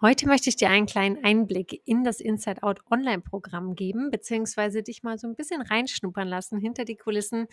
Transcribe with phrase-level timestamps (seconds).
[0.00, 5.02] Heute möchte ich dir einen kleinen Einblick in das Inside Out Online-Programm geben, beziehungsweise dich
[5.02, 7.46] mal so ein bisschen reinschnuppern lassen hinter die Kulissen.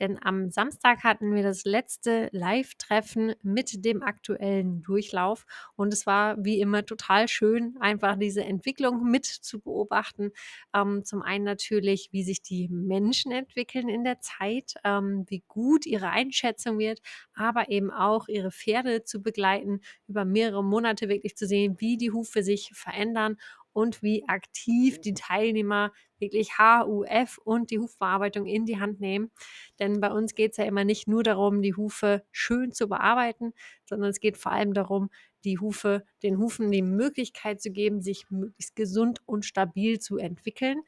[0.00, 5.46] Denn am Samstag hatten wir das letzte Live-Treffen mit dem aktuellen Durchlauf
[5.76, 10.32] und es war wie immer total schön, einfach diese Entwicklung mit zu beobachten.
[10.74, 15.86] Ähm, zum einen natürlich, wie sich die Menschen entwickeln in der Zeit, ähm, wie gut
[15.86, 17.00] ihre Einschätzung wird,
[17.34, 22.10] aber eben auch ihre Pferde zu begleiten, über mehrere Monate wirklich zu sehen, wie die
[22.10, 23.36] Hufe sich verändern
[23.72, 29.30] und wie aktiv die Teilnehmer wirklich HUF und die Hufbearbeitung in die Hand nehmen.
[29.78, 33.52] Denn bei uns geht es ja immer nicht nur darum, die Hufe schön zu bearbeiten,
[33.84, 35.10] sondern es geht vor allem darum,
[35.44, 40.80] die Hufe, den Hufen die Möglichkeit zu geben, sich möglichst gesund und stabil zu entwickeln.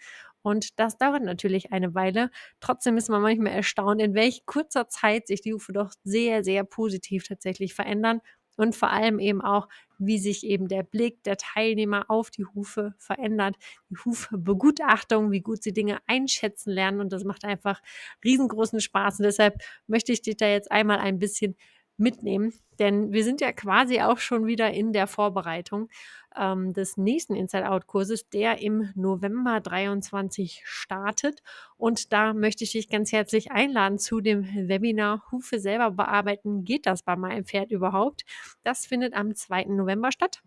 [0.43, 2.31] Und das dauert natürlich eine Weile.
[2.61, 6.65] Trotzdem ist man manchmal erstaunt, in welch kurzer Zeit sich die Hufe doch sehr, sehr
[6.65, 8.21] positiv tatsächlich verändern
[8.57, 9.69] und vor allem eben auch,
[9.99, 13.57] wie sich eben der Blick der Teilnehmer auf die Hufe verändert,
[13.91, 17.01] die Hufbegutachtung, wie gut sie Dinge einschätzen lernen.
[17.01, 17.81] Und das macht einfach
[18.25, 19.21] riesengroßen Spaß.
[19.21, 21.57] Und deshalb möchte ich dich da jetzt einmal ein bisschen
[21.99, 25.89] mitnehmen, denn wir sind ja quasi auch schon wieder in der Vorbereitung
[26.37, 31.43] ähm, des nächsten Inside-Out-Kurses, der im November 23 startet.
[31.77, 36.65] Und da möchte ich dich ganz herzlich einladen zu dem Webinar Hufe selber bearbeiten.
[36.65, 38.25] Geht das bei meinem Pferd überhaupt?
[38.63, 39.65] Das findet am 2.
[39.67, 40.43] November statt.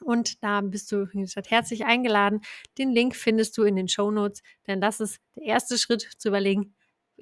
[0.00, 1.08] Und da bist du
[1.48, 2.40] herzlich eingeladen.
[2.78, 6.28] Den Link findest du in den Show Notes, denn das ist der erste Schritt zu
[6.28, 6.75] überlegen,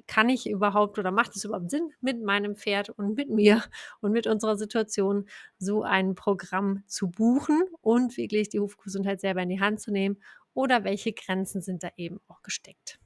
[0.07, 3.63] kann ich überhaupt oder macht es überhaupt Sinn, mit meinem Pferd und mit mir
[4.01, 9.49] und mit unserer Situation so ein Programm zu buchen und wirklich die Hufgesundheit selber in
[9.49, 10.17] die Hand zu nehmen
[10.53, 12.99] oder welche Grenzen sind da eben auch gesteckt?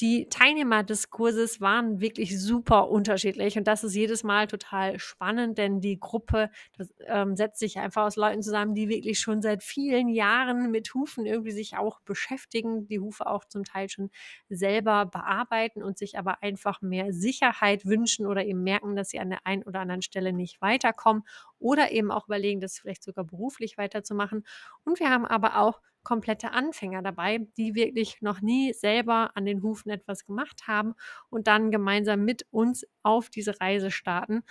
[0.00, 5.56] Die Teilnehmer des Kurses waren wirklich super unterschiedlich und das ist jedes Mal total spannend,
[5.56, 9.62] denn die Gruppe das, ähm, setzt sich einfach aus Leuten zusammen, die wirklich schon seit
[9.62, 14.10] vielen Jahren mit Hufen irgendwie sich auch beschäftigen, die Hufe auch zum Teil schon
[14.48, 19.30] selber bearbeiten und sich aber einfach mehr Sicherheit wünschen oder eben merken, dass sie an
[19.30, 21.22] der einen oder anderen Stelle nicht weiterkommen
[21.60, 24.44] oder eben auch überlegen, das vielleicht sogar beruflich weiterzumachen.
[24.84, 29.62] Und wir haben aber auch komplette Anfänger dabei, die wirklich noch nie selber an den
[29.62, 30.94] Hufen etwas gemacht haben
[31.30, 34.42] und dann gemeinsam mit uns auf diese Reise starten.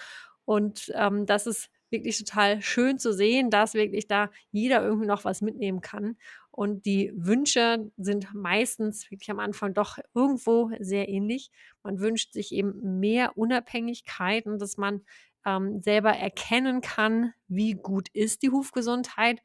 [0.46, 5.24] Und ähm, das ist wirklich total schön zu sehen, dass wirklich da jeder irgendwie noch
[5.24, 6.18] was mitnehmen kann.
[6.52, 11.50] Und die Wünsche sind meistens wirklich am Anfang doch irgendwo sehr ähnlich.
[11.84, 15.02] Man wünscht sich eben mehr Unabhängigkeit und dass man
[15.46, 19.42] ähm, selber erkennen kann, wie gut ist die Hufgesundheit,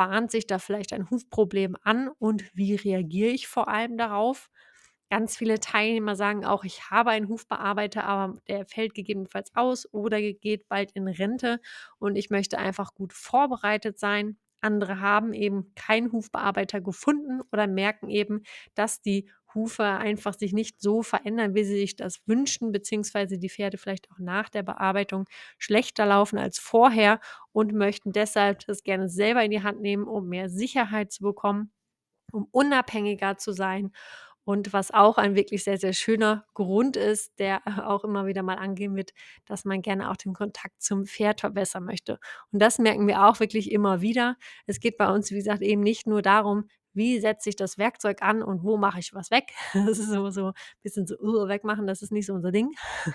[0.00, 4.48] bahnt sich da vielleicht ein Hufproblem an und wie reagiere ich vor allem darauf?
[5.10, 10.20] Ganz viele Teilnehmer sagen auch, ich habe einen Hufbearbeiter, aber der fällt gegebenenfalls aus oder
[10.22, 11.60] geht bald in Rente
[11.98, 14.38] und ich möchte einfach gut vorbereitet sein.
[14.62, 18.42] Andere haben eben keinen Hufbearbeiter gefunden oder merken eben,
[18.74, 23.48] dass die Hufe einfach sich nicht so verändern, wie sie sich das wünschen, beziehungsweise die
[23.50, 25.26] Pferde vielleicht auch nach der Bearbeitung
[25.58, 27.20] schlechter laufen als vorher
[27.52, 31.72] und möchten deshalb das gerne selber in die Hand nehmen, um mehr Sicherheit zu bekommen,
[32.32, 33.92] um unabhängiger zu sein.
[34.44, 38.56] Und was auch ein wirklich sehr, sehr schöner Grund ist, der auch immer wieder mal
[38.56, 39.12] angehen wird,
[39.46, 42.18] dass man gerne auch den Kontakt zum Pferd verbessern möchte.
[42.52, 44.36] Und das merken wir auch wirklich immer wieder.
[44.66, 48.22] Es geht bei uns, wie gesagt, eben nicht nur darum, wie setze ich das Werkzeug
[48.22, 49.52] an und wo mache ich was weg.
[49.74, 50.52] Das ist immer so ein
[50.82, 52.70] bisschen so uh, wegmachen, das ist nicht so unser Ding.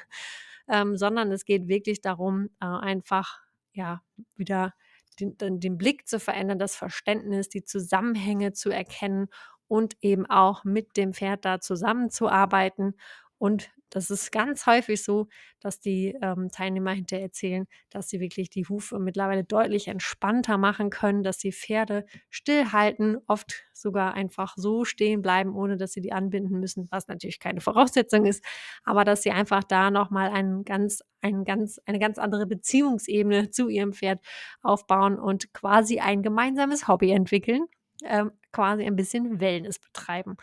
[0.67, 3.39] ähm, sondern es geht wirklich darum, äh, einfach
[3.73, 4.01] ja
[4.35, 4.73] wieder
[5.19, 9.27] den, den, den Blick zu verändern, das Verständnis, die Zusammenhänge zu erkennen
[9.67, 12.95] und eben auch mit dem Pferd da zusammenzuarbeiten
[13.45, 15.27] und das ist ganz häufig so,
[15.59, 20.89] dass die ähm, Teilnehmer hinterher erzählen, dass sie wirklich die Hufe mittlerweile deutlich entspannter machen
[20.89, 26.11] können, dass die Pferde stillhalten, oft sogar einfach so stehen bleiben, ohne dass sie die
[26.11, 28.43] anbinden müssen, was natürlich keine Voraussetzung ist,
[28.83, 33.69] aber dass sie einfach da nochmal einen ganz, einen ganz, eine ganz andere Beziehungsebene zu
[33.69, 34.19] ihrem Pferd
[34.63, 37.65] aufbauen und quasi ein gemeinsames Hobby entwickeln,
[38.03, 40.35] ähm, quasi ein bisschen Wellness betreiben.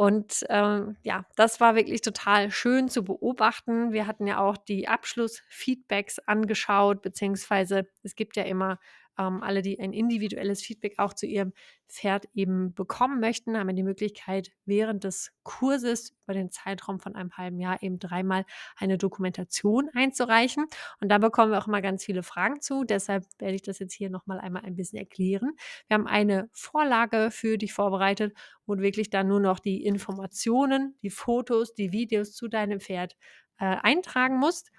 [0.00, 3.92] Und ähm, ja, das war wirklich total schön zu beobachten.
[3.92, 8.78] Wir hatten ja auch die Abschlussfeedbacks angeschaut, beziehungsweise es gibt ja immer
[9.18, 11.52] ähm, alle, die ein individuelles Feedback auch zu ihrem
[11.88, 17.32] Pferd eben bekommen möchten, haben die Möglichkeit, während des Kurses über den Zeitraum von einem
[17.36, 18.44] halben Jahr eben dreimal
[18.76, 20.66] eine Dokumentation einzureichen.
[21.00, 22.84] Und da bekommen wir auch immer ganz viele Fragen zu.
[22.84, 25.52] Deshalb werde ich das jetzt hier nochmal einmal ein bisschen erklären.
[25.88, 28.34] Wir haben eine Vorlage für dich vorbereitet,
[28.66, 33.16] wo du wirklich dann nur noch die Informationen, die Fotos, die Videos zu deinem Pferd
[33.58, 34.70] äh, eintragen musst.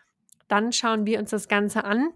[0.47, 2.13] Dann schauen wir uns das Ganze an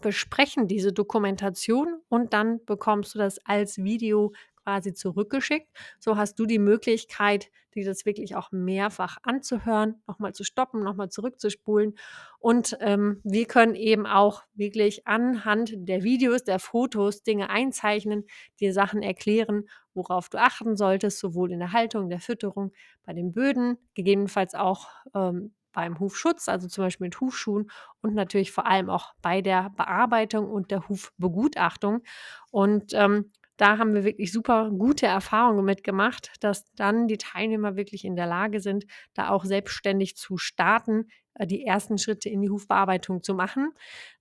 [0.00, 4.32] besprechen diese Dokumentation und dann bekommst du das als Video
[4.66, 5.68] quasi zurückgeschickt.
[6.00, 11.08] So hast du die Möglichkeit, dir das wirklich auch mehrfach anzuhören, nochmal zu stoppen, nochmal
[11.08, 11.96] zurückzuspulen.
[12.40, 18.24] Und ähm, wir können eben auch wirklich anhand der Videos, der Fotos Dinge einzeichnen,
[18.58, 22.72] dir Sachen erklären, worauf du achten solltest, sowohl in der Haltung, der Fütterung,
[23.04, 27.70] bei den Böden, gegebenenfalls auch ähm, beim Hufschutz, also zum Beispiel mit Hufschuhen
[28.00, 32.02] und natürlich vor allem auch bei der Bearbeitung und der Hufbegutachtung.
[32.50, 38.06] Und ähm, da haben wir wirklich super gute Erfahrungen mitgemacht, dass dann die Teilnehmer wirklich
[38.06, 42.50] in der Lage sind, da auch selbstständig zu starten, äh, die ersten Schritte in die
[42.50, 43.72] Hufbearbeitung zu machen.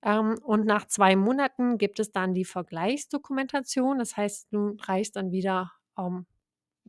[0.04, 3.98] Ähm, und nach zwei Monaten gibt es dann die Vergleichsdokumentation.
[3.98, 6.26] Das heißt, du reichst dann wieder ähm,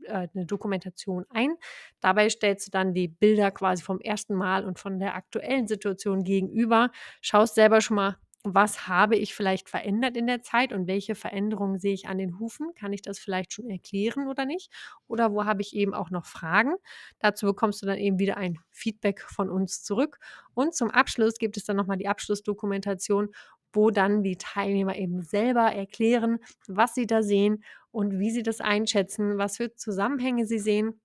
[0.06, 1.54] äh, eine Dokumentation ein.
[2.00, 6.24] Dabei stellst du dann die Bilder quasi vom ersten Mal und von der aktuellen Situation
[6.24, 8.16] gegenüber, schaust selber schon mal,
[8.54, 12.38] was habe ich vielleicht verändert in der Zeit und welche Veränderungen sehe ich an den
[12.38, 12.72] Hufen?
[12.78, 14.70] Kann ich das vielleicht schon erklären oder nicht?
[15.08, 16.74] Oder wo habe ich eben auch noch Fragen?
[17.18, 20.18] Dazu bekommst du dann eben wieder ein Feedback von uns zurück.
[20.54, 23.30] Und zum Abschluss gibt es dann nochmal die Abschlussdokumentation,
[23.72, 26.38] wo dann die Teilnehmer eben selber erklären,
[26.68, 27.64] was sie da sehen
[27.96, 31.00] und wie sie das einschätzen, was für Zusammenhänge sie sehen.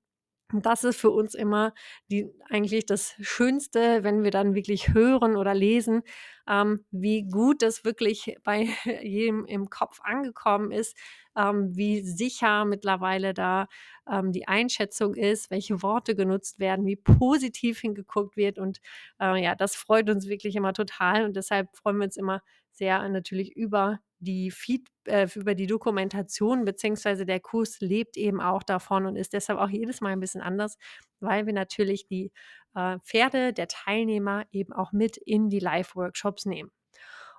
[0.52, 1.74] Und das ist für uns immer
[2.10, 6.02] die, eigentlich das Schönste, wenn wir dann wirklich hören oder lesen,
[6.50, 8.68] ähm, wie gut das wirklich bei
[9.04, 10.98] jedem im Kopf angekommen ist,
[11.38, 13.68] ähm, wie sicher mittlerweile da
[14.12, 18.60] ähm, die Einschätzung ist, welche Worte genutzt werden, wie positiv hingeguckt wird.
[18.60, 18.82] Und
[19.22, 21.24] äh, ja, das freut uns wirklich immer total.
[21.24, 22.42] Und deshalb freuen wir uns immer
[22.74, 28.64] sehr natürlich über die Feed, äh, über die Dokumentation, beziehungsweise der Kurs lebt eben auch
[28.64, 30.78] davon und ist deshalb auch jedes Mal ein bisschen anders,
[31.20, 32.32] weil wir natürlich die
[32.76, 36.72] äh, Pferde der Teilnehmer eben auch mit in die Live-Workshops nehmen.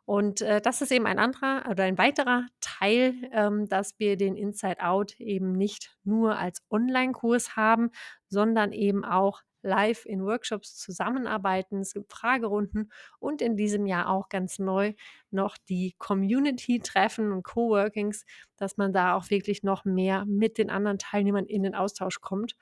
[0.04, 4.36] Und äh, das ist eben ein anderer oder ein weiterer Teil, ähm, dass wir den
[4.36, 7.90] Inside Out eben nicht nur als Online-Kurs haben,
[8.28, 11.80] sondern eben auch live in Workshops zusammenarbeiten.
[11.80, 14.94] Es gibt Fragerunden und in diesem Jahr auch ganz neu
[15.30, 18.24] noch die Community-Treffen und Coworkings,
[18.56, 22.56] dass man da auch wirklich noch mehr mit den anderen Teilnehmern in den Austausch kommt.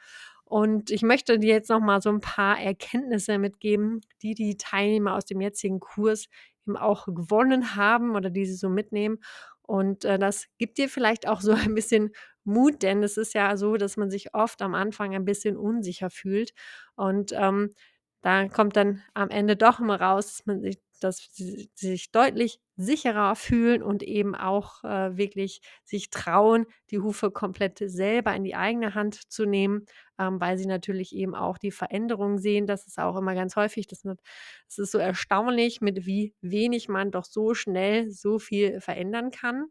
[0.44, 5.14] Und ich möchte dir jetzt noch mal so ein paar Erkenntnisse mitgeben, die die Teilnehmer
[5.14, 6.26] aus dem jetzigen Kurs
[6.67, 9.19] eben auch gewonnen haben oder die sie so mitnehmen.
[9.62, 12.11] Und äh, das gibt dir vielleicht auch so ein bisschen
[12.50, 16.11] Mut, denn es ist ja so, dass man sich oft am Anfang ein bisschen unsicher
[16.11, 16.52] fühlt.
[16.97, 17.75] Und ähm,
[18.23, 22.61] da kommt dann am Ende doch immer raus, dass man sich dass sie sich deutlich
[22.76, 28.55] sicherer fühlen und eben auch äh, wirklich sich trauen, die Hufe komplett selber in die
[28.55, 29.87] eigene Hand zu nehmen,
[30.19, 32.67] ähm, weil sie natürlich eben auch die Veränderungen sehen.
[32.67, 33.87] Das ist auch immer ganz häufig.
[33.87, 39.31] Das, das ist so erstaunlich, mit wie wenig man doch so schnell so viel verändern
[39.31, 39.69] kann.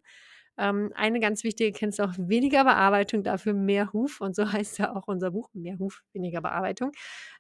[0.60, 1.72] Ähm, eine ganz wichtige
[2.04, 4.22] auch, weniger Bearbeitung, dafür mehr Huf.
[4.22, 6.92] Und so heißt ja auch unser Buch, mehr Huf, weniger Bearbeitung.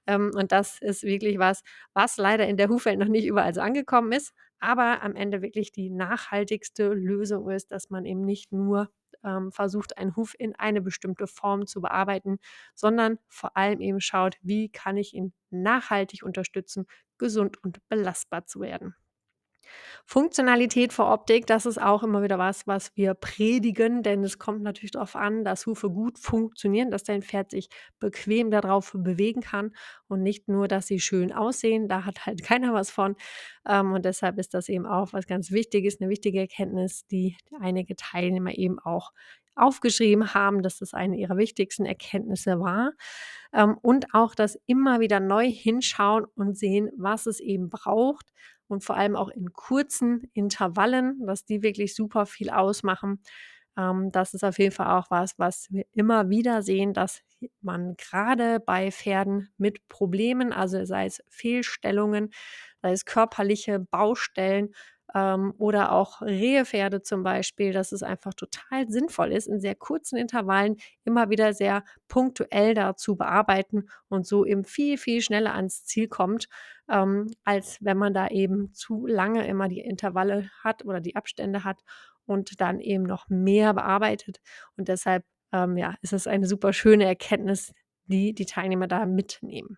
[0.07, 1.63] Ähm, und das ist wirklich was,
[1.93, 5.71] was leider in der Hufwelt noch nicht überall so angekommen ist, aber am Ende wirklich
[5.71, 8.89] die nachhaltigste Lösung ist, dass man eben nicht nur
[9.23, 12.39] ähm, versucht, einen Huf in eine bestimmte Form zu bearbeiten,
[12.75, 16.85] sondern vor allem eben schaut, wie kann ich ihn nachhaltig unterstützen,
[17.17, 18.95] gesund und belastbar zu werden.
[20.05, 24.61] Funktionalität vor Optik, das ist auch immer wieder was, was wir predigen, denn es kommt
[24.63, 29.71] natürlich darauf an, dass Hufe gut funktionieren, dass dein Pferd sich bequem darauf bewegen kann
[30.07, 31.87] und nicht nur, dass sie schön aussehen.
[31.87, 33.15] Da hat halt keiner was von.
[33.67, 37.95] Ähm, und deshalb ist das eben auch was ganz Wichtiges, eine wichtige Erkenntnis, die einige
[37.95, 39.11] Teilnehmer eben auch
[39.59, 42.93] aufgeschrieben haben, dass das eine ihrer wichtigsten Erkenntnisse war.
[43.53, 48.27] Ähm, und auch das immer wieder neu hinschauen und sehen, was es eben braucht
[48.69, 53.21] und vor allem auch in kurzen Intervallen, dass die wirklich super viel ausmachen.
[53.77, 57.21] Ähm, das ist auf jeden Fall auch was, was wir immer wieder sehen, dass
[57.61, 62.31] man gerade bei Pferden mit Problemen, also sei es Fehlstellungen,
[62.81, 64.73] sei es körperliche Baustellen,
[65.15, 70.17] ähm, oder auch Rehepferde zum Beispiel, dass es einfach total sinnvoll ist, in sehr kurzen
[70.17, 75.85] Intervallen immer wieder sehr punktuell da zu bearbeiten und so eben viel, viel schneller ans
[75.85, 76.47] Ziel kommt,
[76.89, 81.63] ähm, als wenn man da eben zu lange immer die Intervalle hat oder die Abstände
[81.63, 81.81] hat
[82.25, 84.39] und dann eben noch mehr bearbeitet.
[84.77, 87.73] Und deshalb ähm, ja, ist es eine super schöne Erkenntnis,
[88.05, 89.77] die die Teilnehmer da mitnehmen.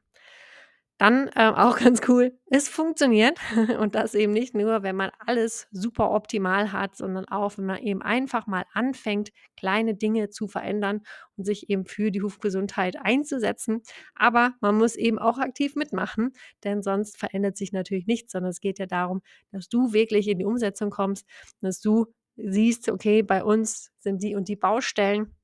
[1.02, 3.40] Dann äh, auch ganz cool, es funktioniert
[3.80, 7.80] und das eben nicht nur, wenn man alles super optimal hat, sondern auch, wenn man
[7.82, 11.02] eben einfach mal anfängt, kleine Dinge zu verändern
[11.38, 13.82] und sich eben für die Hufgesundheit einzusetzen.
[14.14, 18.62] Aber man muss eben auch aktiv mitmachen, denn sonst verändert sich natürlich nichts, sondern es
[18.62, 21.26] geht ja darum, dass du wirklich in die Umsetzung kommst,
[21.62, 25.36] dass du siehst, okay, bei uns sind die und die Baustellen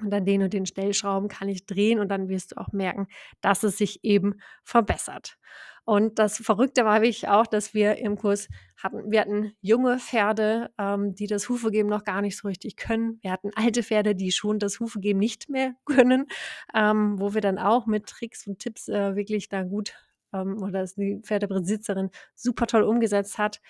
[0.00, 3.08] und an den und den Stellschrauben kann ich drehen und dann wirst du auch merken,
[3.40, 4.34] dass es sich eben
[4.64, 5.36] verbessert.
[5.84, 8.48] Und das Verrückte war wirklich auch, dass wir im Kurs
[8.80, 13.18] hatten, wir hatten junge Pferde, ähm, die das Hufegeben noch gar nicht so richtig können.
[13.20, 16.26] Wir hatten alte Pferde, die schon das Hufegeben nicht mehr können,
[16.74, 19.94] ähm, wo wir dann auch mit Tricks und Tipps äh, wirklich da gut
[20.32, 23.60] ähm, oder die Pferdebesitzerin super toll umgesetzt hat.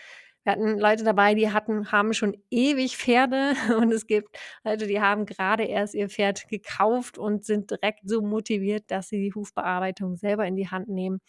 [0.45, 5.01] Wir hatten Leute dabei, die hatten, haben schon ewig Pferde und es gibt Leute, die
[5.01, 10.17] haben gerade erst ihr Pferd gekauft und sind direkt so motiviert, dass sie die Hufbearbeitung
[10.17, 11.21] selber in die Hand nehmen.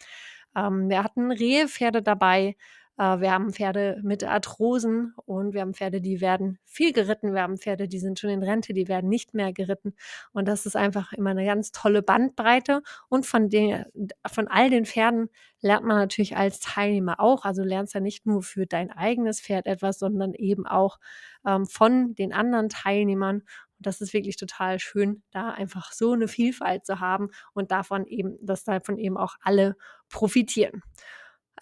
[0.56, 2.56] Ähm, wir hatten Rehpferde dabei,
[2.96, 7.34] wir haben Pferde mit Arthrosen und wir haben Pferde, die werden viel geritten.
[7.34, 9.96] Wir haben Pferde, die sind schon in Rente, die werden nicht mehr geritten.
[10.32, 12.82] Und das ist einfach immer eine ganz tolle Bandbreite.
[13.08, 13.84] Und von, den,
[14.30, 15.28] von all den Pferden
[15.60, 17.44] lernt man natürlich als Teilnehmer auch.
[17.44, 21.00] Also lernst ja nicht nur für dein eigenes Pferd etwas, sondern eben auch
[21.44, 23.36] ähm, von den anderen Teilnehmern.
[23.38, 28.06] Und das ist wirklich total schön, da einfach so eine Vielfalt zu haben und davon
[28.06, 29.76] eben, dass davon eben auch alle
[30.08, 30.82] profitieren.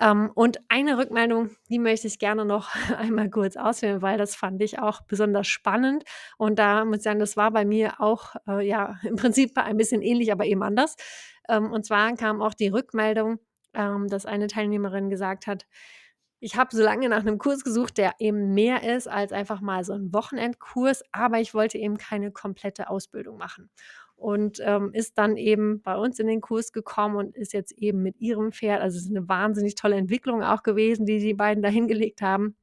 [0.03, 4.61] Ähm, und eine Rückmeldung, die möchte ich gerne noch einmal kurz ausführen, weil das fand
[4.61, 6.05] ich auch besonders spannend.
[6.39, 9.77] Und da muss ich sagen, das war bei mir auch, äh, ja, im Prinzip ein
[9.77, 10.97] bisschen ähnlich, aber eben anders.
[11.49, 13.39] Ähm, und zwar kam auch die Rückmeldung,
[13.75, 15.67] ähm, dass eine Teilnehmerin gesagt hat,
[16.41, 19.85] ich habe so lange nach einem Kurs gesucht, der eben mehr ist als einfach mal
[19.85, 23.71] so ein Wochenendkurs, aber ich wollte eben keine komplette Ausbildung machen
[24.23, 28.03] und ähm, ist dann eben bei uns in den Kurs gekommen und ist jetzt eben
[28.03, 31.63] mit ihrem Pferd, also es ist eine wahnsinnig tolle Entwicklung auch gewesen, die die beiden
[31.63, 32.57] da hingelegt haben.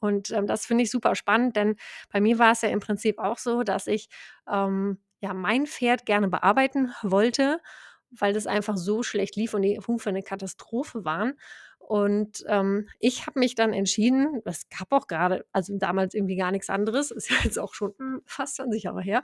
[0.00, 1.76] Und ähm, das finde ich super spannend, denn
[2.10, 4.08] bei mir war es ja im Prinzip auch so, dass ich
[4.50, 7.60] ähm, ja mein Pferd gerne bearbeiten wollte,
[8.10, 11.34] weil das einfach so schlecht lief und die Hufe eine Katastrophe waren.
[11.88, 16.50] Und ähm, ich habe mich dann entschieden, es gab auch gerade, also damals irgendwie gar
[16.50, 19.22] nichts anderes, ist ja jetzt auch schon hm, fast 20 Jahre her.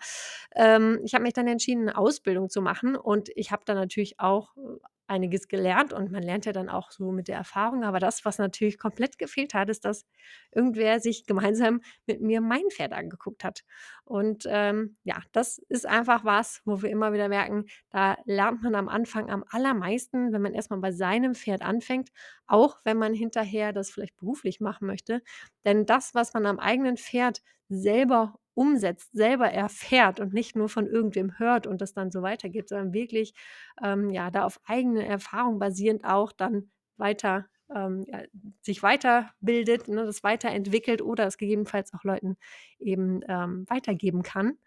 [0.54, 4.20] Ähm, ich habe mich dann entschieden, eine Ausbildung zu machen und ich habe dann natürlich
[4.20, 7.84] auch äh, einiges gelernt und man lernt ja dann auch so mit der Erfahrung.
[7.84, 10.06] Aber das, was natürlich komplett gefehlt hat, ist, dass
[10.52, 13.64] irgendwer sich gemeinsam mit mir mein Pferd angeguckt hat.
[14.04, 18.74] Und ähm, ja, das ist einfach was, wo wir immer wieder merken, da lernt man
[18.74, 22.10] am Anfang am allermeisten, wenn man erstmal bei seinem Pferd anfängt,
[22.46, 25.22] auch wenn man hinterher das vielleicht beruflich machen möchte.
[25.64, 30.86] Denn das, was man am eigenen Pferd selber umsetzt, selber erfährt und nicht nur von
[30.86, 33.34] irgendwem hört und das dann so weitergibt, sondern wirklich
[33.82, 38.22] ähm, ja da auf eigene Erfahrung basierend auch dann weiter ähm, ja,
[38.62, 42.36] sich weiterbildet, ne, das weiterentwickelt oder es gegebenenfalls auch Leuten
[42.80, 44.58] eben ähm, weitergeben kann.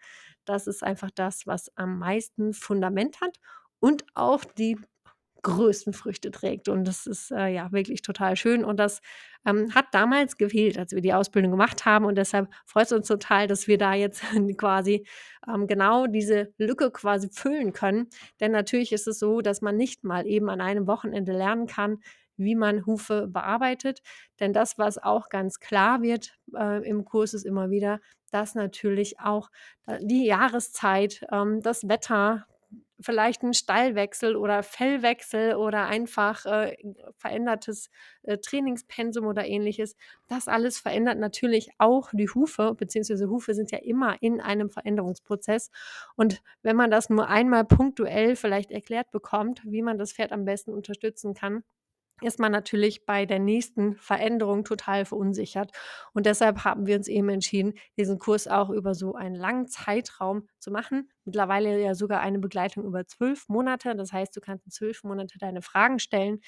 [0.45, 3.39] Das ist einfach das, was am meisten Fundament hat
[3.79, 4.77] und auch die
[5.43, 6.69] größten Früchte trägt.
[6.69, 8.63] Und das ist äh, ja wirklich total schön.
[8.63, 9.01] Und das
[9.45, 12.05] ähm, hat damals gefehlt, als wir die Ausbildung gemacht haben.
[12.05, 14.21] Und deshalb freut es uns total, dass wir da jetzt
[14.57, 15.05] quasi
[15.47, 18.07] ähm, genau diese Lücke quasi füllen können.
[18.39, 21.99] Denn natürlich ist es so, dass man nicht mal eben an einem Wochenende lernen kann,
[22.37, 24.01] wie man Hufe bearbeitet.
[24.39, 27.99] Denn das, was auch ganz klar wird äh, im Kurs, ist immer wieder,
[28.31, 29.49] dass natürlich auch
[29.85, 32.45] äh, die Jahreszeit, ähm, das Wetter,
[33.01, 36.75] vielleicht ein Stallwechsel oder Fellwechsel oder einfach äh,
[37.17, 37.89] verändertes
[38.23, 39.95] äh, Trainingspensum oder ähnliches.
[40.27, 45.71] Das alles verändert natürlich auch die Hufe, beziehungsweise Hufe sind ja immer in einem Veränderungsprozess.
[46.15, 50.45] Und wenn man das nur einmal punktuell vielleicht erklärt bekommt, wie man das Pferd am
[50.45, 51.63] besten unterstützen kann,
[52.21, 55.71] ist man natürlich bei der nächsten Veränderung total verunsichert.
[56.13, 60.47] Und deshalb haben wir uns eben entschieden, diesen Kurs auch über so einen langen Zeitraum
[60.59, 61.09] zu machen.
[61.25, 63.95] Mittlerweile ja sogar eine Begleitung über zwölf Monate.
[63.95, 66.39] Das heißt, du kannst in zwölf Monate deine Fragen stellen.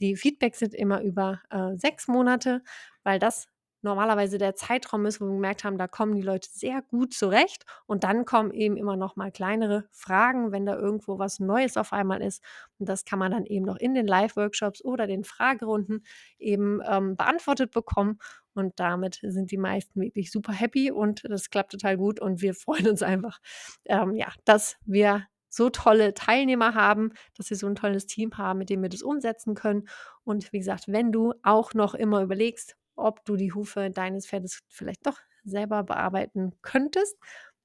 [0.00, 2.62] Die Feedbacks sind immer über äh, sechs Monate,
[3.04, 3.48] weil das
[3.84, 7.64] normalerweise der Zeitraum ist, wo wir gemerkt haben, da kommen die Leute sehr gut zurecht.
[7.86, 11.92] Und dann kommen eben immer noch mal kleinere Fragen, wenn da irgendwo was Neues auf
[11.92, 12.42] einmal ist.
[12.78, 16.04] Und das kann man dann eben noch in den Live-Workshops oder den Fragerunden
[16.38, 18.18] eben ähm, beantwortet bekommen.
[18.54, 22.20] Und damit sind die meisten wirklich super happy und das klappt total gut.
[22.20, 23.38] Und wir freuen uns einfach,
[23.84, 28.58] ähm, ja, dass wir so tolle Teilnehmer haben, dass wir so ein tolles Team haben,
[28.58, 29.88] mit dem wir das umsetzen können.
[30.24, 34.62] Und wie gesagt, wenn du auch noch immer überlegst, ob du die Hufe deines Pferdes
[34.68, 37.16] vielleicht doch selber bearbeiten könntest,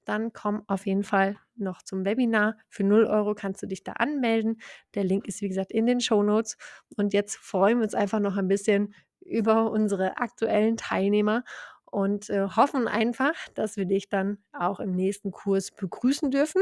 [0.05, 2.57] dann komm auf jeden Fall noch zum Webinar.
[2.67, 4.59] Für 0 Euro kannst du dich da anmelden.
[4.95, 6.57] Der Link ist, wie gesagt, in den Show Notes.
[6.98, 11.43] Und jetzt freuen wir uns einfach noch ein bisschen über unsere aktuellen Teilnehmer
[11.86, 16.62] und äh, hoffen einfach, dass wir dich dann auch im nächsten Kurs begrüßen dürfen.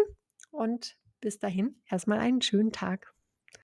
[0.51, 3.13] Und bis dahin erstmal einen schönen Tag.